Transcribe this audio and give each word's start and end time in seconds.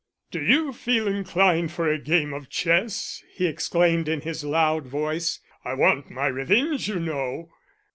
"Do 0.31 0.41
you 0.41 0.73
feel 0.73 1.07
inclined 1.07 1.71
for 1.71 1.87
a 1.87 1.99
game 1.99 2.33
of 2.33 2.49
chess?" 2.49 3.23
he 3.31 3.45
exclaimed 3.45 4.07
in 4.09 4.21
his 4.21 4.43
loud 4.43 4.87
voice. 4.87 5.39
"I 5.63 5.75
want 5.75 6.09
my 6.09 6.25
revenge, 6.25 6.87
you 6.87 6.99
know." 6.99 7.51